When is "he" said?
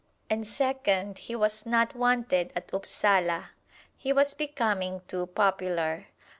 1.19-1.35, 3.95-4.11